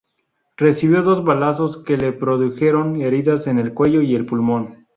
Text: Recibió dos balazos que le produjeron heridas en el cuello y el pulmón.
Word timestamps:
Recibió 0.57 1.03
dos 1.03 1.23
balazos 1.23 1.77
que 1.83 1.95
le 1.95 2.11
produjeron 2.11 2.99
heridas 3.03 3.45
en 3.45 3.59
el 3.59 3.71
cuello 3.71 4.01
y 4.01 4.15
el 4.15 4.25
pulmón. 4.25 4.87